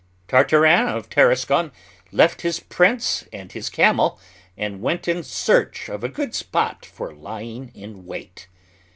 [0.27, 1.71] Tartarin of Tarascon
[2.11, 4.19] left his prince and his camel
[4.57, 8.47] and went in search of a good spot for lying in wait.